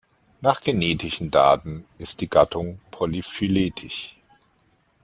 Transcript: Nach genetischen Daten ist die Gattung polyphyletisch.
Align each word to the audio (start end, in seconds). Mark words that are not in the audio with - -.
Nach 0.41 0.61
genetischen 0.61 1.29
Daten 1.29 1.85
ist 1.99 2.21
die 2.21 2.27
Gattung 2.27 2.81
polyphyletisch. 2.89 4.15